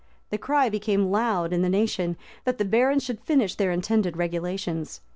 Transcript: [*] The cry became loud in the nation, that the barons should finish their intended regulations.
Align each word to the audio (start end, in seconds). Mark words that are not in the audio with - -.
[*] 0.17 0.29
The 0.31 0.39
cry 0.39 0.67
became 0.67 1.11
loud 1.11 1.53
in 1.53 1.61
the 1.61 1.69
nation, 1.69 2.17
that 2.43 2.57
the 2.57 2.65
barons 2.65 3.03
should 3.03 3.19
finish 3.21 3.53
their 3.53 3.71
intended 3.71 4.17
regulations. 4.17 4.99